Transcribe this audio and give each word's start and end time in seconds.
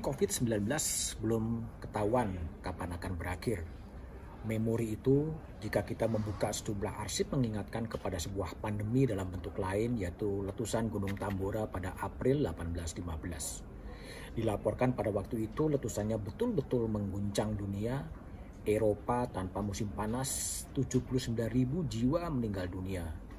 COVID-19 0.00 0.64
belum 1.20 1.44
ketahuan 1.84 2.32
kapan 2.64 2.96
akan 2.96 3.12
berakhir. 3.20 3.64
Memori 4.48 4.96
itu 4.96 5.28
jika 5.60 5.84
kita 5.84 6.08
membuka 6.08 6.48
sejumlah 6.48 7.04
arsip 7.04 7.28
mengingatkan 7.36 7.84
kepada 7.84 8.16
sebuah 8.16 8.56
pandemi 8.64 9.04
dalam 9.04 9.28
bentuk 9.28 9.60
lain 9.60 10.00
yaitu 10.00 10.40
letusan 10.48 10.88
Gunung 10.88 11.12
Tambora 11.20 11.68
pada 11.68 11.92
April 12.00 12.48
1815. 12.48 14.36
Dilaporkan 14.40 14.96
pada 14.96 15.12
waktu 15.12 15.52
itu 15.52 15.68
letusannya 15.68 16.16
betul-betul 16.16 16.88
mengguncang 16.88 17.52
dunia. 17.52 18.00
Eropa 18.64 19.28
tanpa 19.28 19.60
musim 19.64 19.92
panas 19.92 20.64
79.000 20.76 21.32
jiwa 21.88 22.28
meninggal 22.28 22.68
dunia 22.68 23.29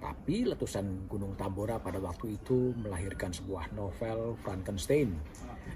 tapi 0.00 0.48
letusan 0.48 1.04
Gunung 1.04 1.36
Tambora 1.36 1.76
pada 1.76 2.00
waktu 2.00 2.40
itu 2.40 2.72
melahirkan 2.80 3.36
sebuah 3.36 3.68
novel 3.76 4.32
Frankenstein 4.40 5.12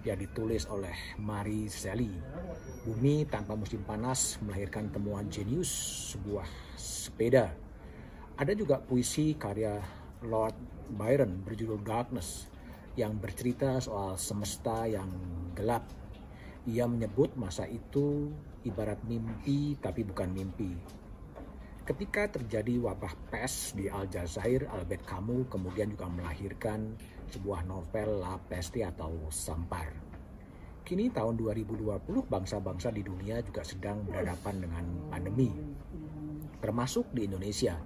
yang 0.00 0.16
ditulis 0.16 0.64
oleh 0.73 0.97
Mary 1.20 1.69
Shelley. 1.69 2.09
Bumi 2.88 3.28
tanpa 3.28 3.52
musim 3.52 3.84
panas 3.84 4.41
melahirkan 4.41 4.88
temuan 4.88 5.28
jenius 5.28 5.69
sebuah 6.16 6.48
sepeda. 6.74 7.52
Ada 8.41 8.56
juga 8.56 8.80
puisi 8.80 9.37
karya 9.37 9.77
Lord 10.25 10.56
Byron 10.97 11.45
berjudul 11.45 11.84
Darkness 11.84 12.48
yang 12.97 13.20
bercerita 13.20 13.77
soal 13.78 14.16
semesta 14.16 14.88
yang 14.88 15.06
gelap. 15.52 15.84
Ia 16.64 16.88
menyebut 16.88 17.36
masa 17.36 17.69
itu 17.69 18.33
ibarat 18.64 19.05
mimpi 19.05 19.77
tapi 19.77 20.00
bukan 20.00 20.33
mimpi 20.33 21.03
Ketika 21.84 22.32
terjadi 22.32 22.80
wabah 22.80 23.12
pes 23.28 23.77
di 23.77 23.92
Aljazair, 23.92 24.64
Albert 24.72 25.04
Camus 25.04 25.44
kemudian 25.52 25.92
juga 25.92 26.08
melahirkan 26.08 26.96
sebuah 27.28 27.60
novel 27.68 28.24
La 28.24 28.40
Peste 28.40 28.80
atau 28.80 29.28
Sampar. 29.28 29.92
Kini 30.80 31.12
tahun 31.12 31.36
2020 31.36 32.08
bangsa-bangsa 32.24 32.88
di 32.88 33.05
dunia 33.05 33.44
juga 33.44 33.60
sedang 33.68 34.00
berhadapan 34.00 34.64
dengan 34.64 34.84
pandemi. 35.12 35.52
Termasuk 36.56 37.12
di 37.12 37.28
Indonesia. 37.28 37.77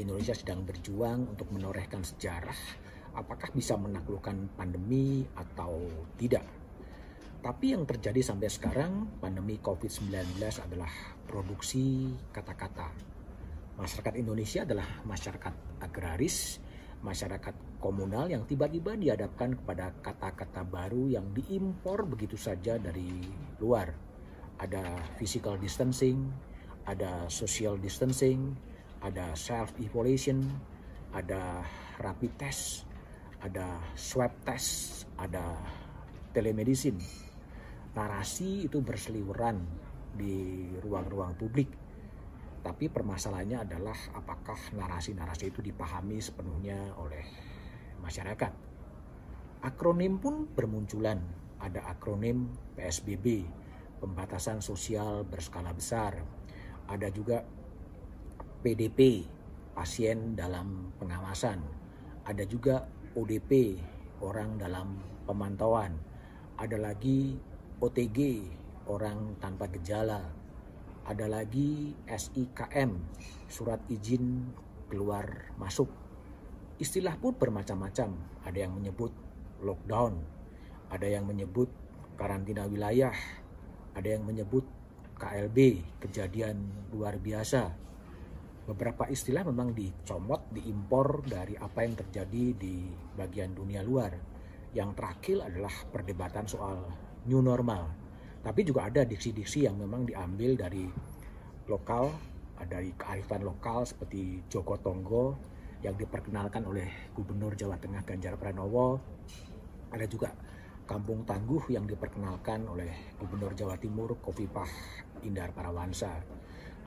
Indonesia 0.00 0.32
sedang 0.32 0.64
berjuang 0.64 1.36
untuk 1.36 1.52
menorehkan 1.52 2.08
sejarah 2.08 2.56
apakah 3.20 3.52
bisa 3.52 3.76
menaklukkan 3.76 4.48
pandemi 4.56 5.28
atau 5.36 5.92
tidak. 6.16 6.48
Tapi 7.44 7.76
yang 7.76 7.84
terjadi 7.84 8.24
sampai 8.24 8.48
sekarang, 8.48 9.20
pandemi 9.20 9.60
COVID-19 9.60 10.40
adalah 10.40 10.88
produksi 11.28 12.16
kata-kata 12.32 13.20
Masyarakat 13.72 14.14
Indonesia 14.20 14.68
adalah 14.68 14.88
masyarakat 15.08 15.54
agraris, 15.80 16.60
masyarakat 17.00 17.80
komunal 17.80 18.28
yang 18.28 18.44
tiba-tiba 18.44 18.94
dihadapkan 18.94 19.56
kepada 19.56 19.96
kata-kata 20.04 20.62
baru 20.62 21.08
yang 21.08 21.32
diimpor 21.32 22.04
begitu 22.04 22.36
saja 22.36 22.76
dari 22.76 23.08
luar. 23.58 23.88
Ada 24.60 25.00
physical 25.16 25.56
distancing, 25.56 26.28
ada 26.84 27.26
social 27.32 27.80
distancing, 27.80 28.52
ada 29.00 29.32
self 29.32 29.72
evaluation, 29.80 30.44
ada 31.16 31.64
rapid 31.98 32.32
test, 32.36 32.84
ada 33.40 33.80
swab 33.96 34.36
test, 34.44 35.08
ada 35.16 35.56
telemedicine. 36.36 37.00
Narasi 37.96 38.68
itu 38.68 38.84
berseliweran 38.84 39.64
di 40.12 40.68
ruang-ruang 40.84 41.34
publik 41.40 41.91
tapi 42.62 42.86
permasalahannya 42.86 43.66
adalah 43.66 43.98
apakah 44.14 44.54
narasi-narasi 44.78 45.50
itu 45.50 45.58
dipahami 45.58 46.22
sepenuhnya 46.22 46.94
oleh 46.94 47.26
masyarakat. 47.98 48.54
Akronim 49.66 50.22
pun 50.22 50.46
bermunculan. 50.46 51.18
Ada 51.62 51.94
akronim 51.94 52.50
PSBB, 52.74 53.46
pembatasan 54.02 54.62
sosial 54.62 55.26
berskala 55.26 55.74
besar. 55.74 56.22
Ada 56.90 57.10
juga 57.10 57.42
PDP, 58.62 59.26
pasien 59.74 60.34
dalam 60.34 60.90
pengawasan. 60.98 61.62
Ada 62.26 62.46
juga 62.46 62.86
ODP, 63.14 63.78
orang 64.22 64.58
dalam 64.58 64.98
pemantauan. 65.26 65.98
Ada 66.58 66.78
lagi 66.78 67.38
OTG, 67.78 68.46
orang 68.86 69.38
tanpa 69.38 69.70
gejala 69.70 70.41
ada 71.02 71.26
lagi 71.26 71.98
SIKM, 72.06 72.94
surat 73.50 73.82
izin 73.90 74.54
keluar 74.86 75.50
masuk. 75.58 75.90
Istilah 76.78 77.18
pun 77.18 77.34
bermacam-macam. 77.34 78.14
Ada 78.46 78.58
yang 78.66 78.78
menyebut 78.78 79.10
lockdown, 79.62 80.22
ada 80.90 81.06
yang 81.06 81.26
menyebut 81.26 81.70
karantina 82.14 82.70
wilayah, 82.70 83.14
ada 83.98 84.08
yang 84.08 84.22
menyebut 84.22 84.62
KLB, 85.18 85.82
kejadian 86.02 86.70
luar 86.94 87.18
biasa. 87.18 87.74
Beberapa 88.62 89.10
istilah 89.10 89.42
memang 89.42 89.74
dicomot, 89.74 90.54
diimpor 90.54 91.26
dari 91.26 91.58
apa 91.58 91.82
yang 91.82 91.98
terjadi 91.98 92.44
di 92.54 92.86
bagian 93.18 93.58
dunia 93.58 93.82
luar. 93.82 94.14
Yang 94.70 94.90
terakhir 94.94 95.36
adalah 95.50 95.74
perdebatan 95.90 96.46
soal 96.46 96.78
new 97.26 97.42
normal 97.42 98.01
tapi 98.42 98.66
juga 98.66 98.90
ada 98.90 99.06
diksi-diksi 99.06 99.70
yang 99.70 99.78
memang 99.78 100.02
diambil 100.02 100.58
dari 100.58 100.82
lokal, 101.70 102.10
dari 102.66 102.90
kearifan 102.98 103.46
lokal 103.46 103.86
seperti 103.86 104.42
Joko 104.50 104.74
Tonggo 104.82 105.38
yang 105.86 105.94
diperkenalkan 105.94 106.66
oleh 106.66 107.10
Gubernur 107.14 107.54
Jawa 107.54 107.78
Tengah 107.78 108.02
Ganjar 108.02 108.34
Pranowo. 108.34 108.98
Ada 109.94 110.06
juga 110.10 110.34
Kampung 110.82 111.22
Tangguh 111.22 111.70
yang 111.70 111.86
diperkenalkan 111.86 112.66
oleh 112.66 113.14
Gubernur 113.22 113.54
Jawa 113.54 113.78
Timur 113.78 114.18
Kofifah 114.18 114.66
Indar 115.22 115.54
Parawansa. 115.54 116.10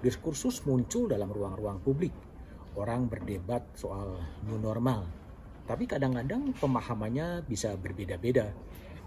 Diskursus 0.04 0.68
muncul 0.68 1.08
dalam 1.08 1.32
ruang-ruang 1.32 1.80
publik. 1.80 2.12
Orang 2.76 3.08
berdebat 3.08 3.64
soal 3.80 4.20
new 4.44 4.60
normal. 4.60 5.08
Tapi 5.64 5.88
kadang-kadang 5.88 6.52
pemahamannya 6.60 7.48
bisa 7.48 7.80
berbeda-beda 7.80 8.52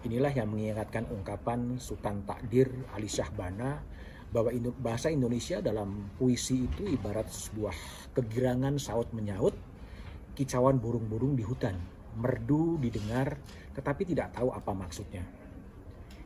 Inilah 0.08 0.32
yang 0.32 0.48
mengingatkan 0.48 1.04
ungkapan 1.12 1.76
Sultan 1.76 2.24
Takdir 2.24 2.72
Ali 2.96 3.12
Syahbana 3.12 3.84
bahwa 4.32 4.48
bahasa 4.80 5.12
Indonesia 5.12 5.60
dalam 5.60 6.16
puisi 6.16 6.64
itu 6.64 6.88
ibarat 6.88 7.28
sebuah 7.28 7.76
kegirangan 8.16 8.80
saut 8.80 9.12
menyaut, 9.12 9.52
kicauan 10.32 10.80
burung-burung 10.80 11.36
di 11.36 11.44
hutan, 11.44 11.76
merdu 12.16 12.80
didengar 12.80 13.36
tetapi 13.76 14.08
tidak 14.08 14.32
tahu 14.32 14.48
apa 14.48 14.72
maksudnya. 14.72 15.28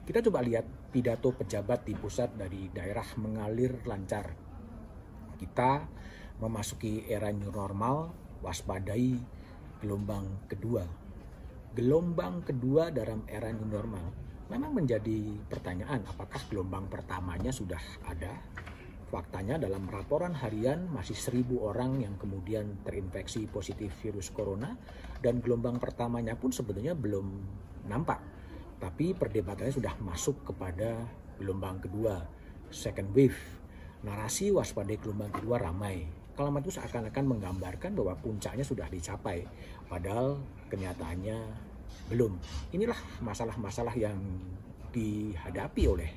Kita 0.07 0.23
coba 0.31 0.47
lihat 0.47 0.95
pidato 0.95 1.35
pejabat 1.35 1.83
di 1.83 1.99
pusat 1.99 2.39
dari 2.39 2.71
daerah 2.71 3.19
mengalir 3.19 3.83
lancar. 3.83 4.31
Kita 5.35 5.91
memasuki 6.39 7.11
era 7.11 7.35
new 7.35 7.51
normal, 7.51 8.15
waspadai 8.47 9.19
gelombang 9.83 10.47
kedua 10.47 11.02
gelombang 11.73 12.45
kedua 12.45 12.93
dalam 12.93 13.25
era 13.25 13.49
new 13.49 13.65
normal? 13.65 14.13
Memang 14.53 14.77
menjadi 14.77 15.41
pertanyaan 15.49 16.05
apakah 16.05 16.45
gelombang 16.53 16.85
pertamanya 16.93 17.49
sudah 17.49 17.81
ada? 18.05 18.37
Faktanya 19.09 19.61
dalam 19.61 19.89
laporan 19.89 20.37
harian 20.37 20.89
masih 20.93 21.17
seribu 21.17 21.65
orang 21.65 22.01
yang 22.01 22.17
kemudian 22.21 22.81
terinfeksi 22.85 23.49
positif 23.49 23.93
virus 24.05 24.29
corona 24.33 24.77
dan 25.21 25.41
gelombang 25.41 25.81
pertamanya 25.81 26.37
pun 26.37 26.53
sebenarnya 26.53 26.93
belum 26.93 27.29
nampak. 27.89 28.21
Tapi 28.81 29.17
perdebatannya 29.17 29.73
sudah 29.73 29.97
masuk 30.01 30.45
kepada 30.53 31.09
gelombang 31.41 31.81
kedua 31.81 32.21
second 32.69 33.13
wave. 33.17 33.37
Narasi 34.05 34.53
waspada 34.53 34.93
gelombang 34.97 35.33
kedua 35.33 35.61
ramai 35.61 36.22
kalimat 36.33 36.65
itu 36.65 36.73
seakan-akan 36.81 37.25
menggambarkan 37.37 37.93
bahwa 37.93 38.17
puncaknya 38.19 38.65
sudah 38.65 38.89
dicapai 38.89 39.45
padahal 39.87 40.41
kenyataannya 40.73 41.39
belum. 42.09 42.37
Inilah 42.73 42.97
masalah-masalah 43.21 43.93
yang 43.97 44.17
dihadapi 44.93 45.83
oleh 45.89 46.11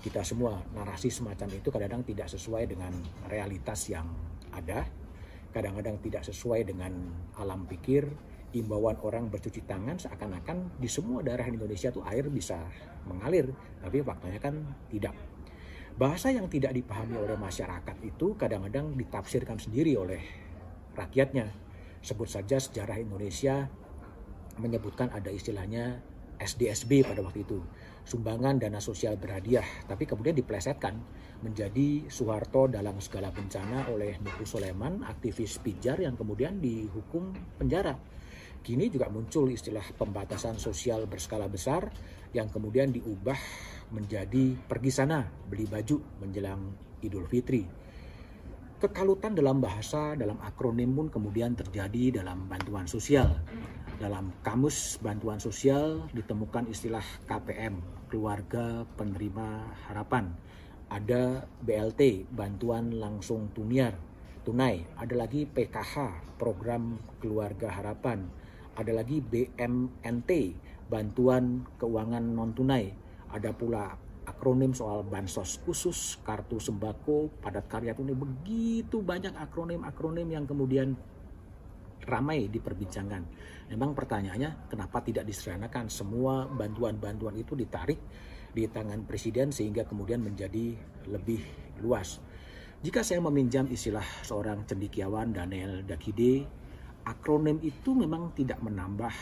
kita 0.00 0.24
semua. 0.24 0.60
Narasi 0.72 1.12
semacam 1.12 1.48
itu 1.56 1.68
kadang-kadang 1.68 2.04
tidak 2.04 2.28
sesuai 2.32 2.64
dengan 2.68 2.92
realitas 3.28 3.88
yang 3.92 4.08
ada 4.50 4.84
kadang-kadang 5.50 5.98
tidak 5.98 6.22
sesuai 6.26 6.66
dengan 6.66 6.92
alam 7.38 7.66
pikir. 7.66 8.06
Imbauan 8.50 8.98
orang 9.06 9.30
bercuci 9.30 9.62
tangan 9.62 9.94
seakan-akan 9.94 10.74
di 10.82 10.90
semua 10.90 11.22
daerah 11.22 11.46
Indonesia 11.46 11.86
itu 11.86 12.02
air 12.02 12.26
bisa 12.26 12.58
mengalir 13.06 13.46
tapi 13.78 14.02
faktanya 14.02 14.42
kan 14.42 14.58
tidak 14.90 15.14
Bahasa 16.00 16.32
yang 16.32 16.48
tidak 16.48 16.72
dipahami 16.72 17.20
oleh 17.20 17.36
masyarakat 17.36 17.92
itu 18.00 18.32
kadang-kadang 18.32 18.96
ditafsirkan 18.96 19.60
sendiri 19.60 20.00
oleh 20.00 20.24
rakyatnya. 20.96 21.52
Sebut 22.00 22.24
saja 22.24 22.56
sejarah 22.56 22.96
Indonesia 22.96 23.68
menyebutkan 24.56 25.12
ada 25.12 25.28
istilahnya 25.28 26.00
SDSB 26.40 27.04
pada 27.04 27.20
waktu 27.20 27.44
itu, 27.44 27.60
sumbangan 28.08 28.56
dana 28.56 28.80
sosial 28.80 29.20
berhadiah, 29.20 29.84
tapi 29.84 30.08
kemudian 30.08 30.32
diplesetkan 30.32 30.96
menjadi 31.44 32.08
Soeharto 32.08 32.64
dalam 32.72 32.96
segala 33.04 33.28
bencana 33.28 33.92
oleh 33.92 34.16
Nuku 34.24 34.48
Soleman, 34.48 35.04
aktivis 35.04 35.60
pijar 35.60 36.00
yang 36.00 36.16
kemudian 36.16 36.64
dihukum 36.64 37.36
penjara. 37.60 37.92
Kini 38.64 38.88
juga 38.88 39.12
muncul 39.12 39.52
istilah 39.52 39.84
pembatasan 40.00 40.56
sosial 40.56 41.04
berskala 41.04 41.44
besar 41.44 41.92
yang 42.32 42.48
kemudian 42.48 42.88
diubah 42.88 43.36
menjadi 43.90 44.56
pergi 44.56 44.90
sana 44.90 45.26
beli 45.46 45.66
baju 45.66 45.98
menjelang 46.22 46.74
Idul 47.02 47.26
Fitri. 47.26 47.66
Kekalutan 48.80 49.36
dalam 49.36 49.60
bahasa, 49.60 50.16
dalam 50.16 50.40
akronim 50.40 50.96
pun 50.96 51.12
kemudian 51.12 51.52
terjadi 51.52 52.24
dalam 52.24 52.48
bantuan 52.48 52.88
sosial. 52.88 53.28
Dalam 54.00 54.32
kamus 54.40 54.96
bantuan 55.04 55.36
sosial 55.36 56.08
ditemukan 56.16 56.64
istilah 56.72 57.04
KPM, 57.28 57.76
Keluarga 58.08 58.88
Penerima 58.96 59.68
Harapan. 59.84 60.32
Ada 60.88 61.44
BLT, 61.60 62.32
Bantuan 62.32 62.96
Langsung 62.96 63.52
Tuniar, 63.52 63.92
Tunai. 64.48 64.80
Ada 64.96 65.28
lagi 65.28 65.44
PKH, 65.44 66.24
Program 66.40 66.96
Keluarga 67.20 67.68
Harapan 67.68 68.40
ada 68.80 68.92
lagi 68.96 69.20
BMNT, 69.20 70.30
Bantuan 70.88 71.68
Keuangan 71.76 72.24
Non 72.24 72.56
Tunai. 72.56 72.88
Ada 73.30 73.54
pula 73.54 73.94
akronim 74.26 74.70
soal 74.74 75.02
bansos 75.06 75.58
khusus, 75.62 76.18
kartu 76.22 76.58
sembako, 76.58 77.42
padat 77.42 77.66
karya 77.66 77.94
tunai. 77.94 78.14
Begitu 78.14 79.02
banyak 79.02 79.34
akronim-akronim 79.34 80.28
yang 80.30 80.44
kemudian 80.46 80.94
ramai 82.06 82.48
diperbincangkan. 82.48 83.22
Memang 83.70 83.94
pertanyaannya 83.94 84.70
kenapa 84.72 85.04
tidak 85.04 85.28
disederhanakan 85.28 85.86
semua 85.92 86.48
bantuan-bantuan 86.48 87.36
itu 87.38 87.54
ditarik 87.54 88.00
di 88.50 88.66
tangan 88.66 89.06
presiden 89.06 89.54
sehingga 89.54 89.86
kemudian 89.86 90.18
menjadi 90.18 90.74
lebih 91.06 91.42
luas. 91.78 92.18
Jika 92.80 93.04
saya 93.04 93.20
meminjam 93.20 93.68
istilah 93.68 94.02
seorang 94.24 94.64
cendikiawan 94.64 95.36
Daniel 95.36 95.84
Dakide 95.84 96.48
akronim 97.04 97.60
itu 97.60 97.92
memang 97.92 98.32
tidak 98.32 98.58
menambah 98.64 99.12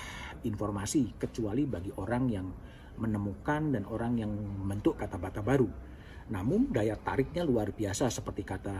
informasi 0.46 1.19
kecuali 1.19 1.66
bagi 1.66 1.90
orang 1.99 2.25
yang 2.31 2.46
menemukan 2.98 3.72
dan 3.72 3.86
orang 3.86 4.18
yang 4.18 4.30
membentuk 4.30 4.98
kata-kata 4.98 5.40
baru. 5.40 5.70
Namun 6.28 6.68
daya 6.68 6.98
tariknya 7.00 7.46
luar 7.46 7.72
biasa 7.72 8.12
seperti 8.12 8.44
kata 8.44 8.74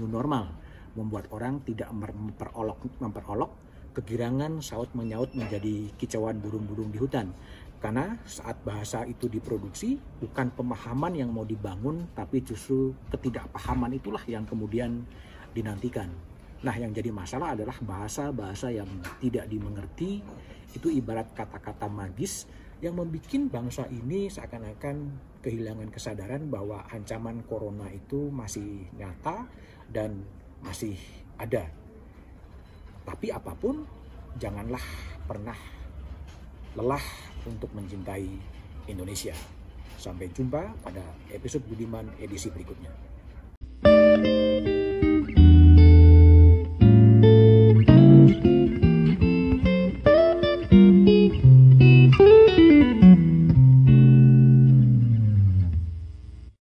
new 0.00 0.08
normal, 0.08 0.48
membuat 0.96 1.28
orang 1.34 1.60
tidak 1.66 1.92
memperolok 1.92 2.80
memperolok 3.02 3.52
kegirangan 3.94 4.58
saut 4.58 4.90
menyaut 4.96 5.30
menjadi 5.36 5.92
kicauan 6.00 6.40
burung-burung 6.40 6.90
di 6.90 6.98
hutan. 6.98 7.30
Karena 7.78 8.16
saat 8.24 8.64
bahasa 8.64 9.04
itu 9.04 9.28
diproduksi 9.28 10.00
bukan 10.16 10.48
pemahaman 10.56 11.12
yang 11.12 11.28
mau 11.28 11.44
dibangun 11.44 12.08
tapi 12.16 12.40
justru 12.40 12.96
ketidakpahaman 13.12 13.92
itulah 14.00 14.24
yang 14.24 14.48
kemudian 14.48 15.04
dinantikan. 15.52 16.08
Nah, 16.64 16.72
yang 16.80 16.96
jadi 16.96 17.12
masalah 17.12 17.52
adalah 17.52 17.76
bahasa-bahasa 17.84 18.72
yang 18.72 18.88
tidak 19.20 19.44
dimengerti, 19.52 20.24
itu 20.72 20.88
ibarat 20.88 21.28
kata-kata 21.36 21.92
magis 21.92 22.48
yang 22.84 23.00
membuat 23.00 23.32
bangsa 23.48 23.88
ini 23.88 24.28
seakan-akan 24.28 25.16
kehilangan 25.40 25.88
kesadaran 25.88 26.52
bahwa 26.52 26.84
ancaman 26.92 27.40
corona 27.48 27.88
itu 27.88 28.28
masih 28.28 28.84
nyata 29.00 29.48
dan 29.88 30.20
masih 30.60 30.92
ada. 31.40 31.64
Tapi 33.08 33.32
apa 33.32 33.56
pun, 33.56 33.88
janganlah 34.36 34.84
pernah 35.24 35.56
lelah 36.76 37.04
untuk 37.48 37.72
mencintai 37.72 38.28
Indonesia. 38.92 39.32
Sampai 39.96 40.28
jumpa 40.28 40.76
pada 40.84 41.00
episode 41.32 41.64
Budiman 41.64 42.12
edisi 42.20 42.52
berikutnya. 42.52 43.13